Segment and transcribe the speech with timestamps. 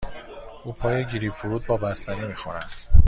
[0.63, 2.71] او پای گریپ فروت با بستنی می خورد.